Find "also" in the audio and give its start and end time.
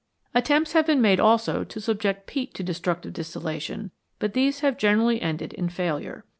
1.19-1.63